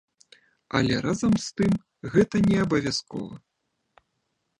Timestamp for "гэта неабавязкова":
2.15-3.35